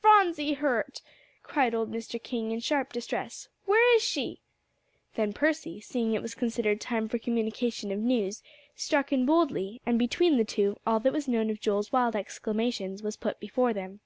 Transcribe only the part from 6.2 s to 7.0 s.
was considered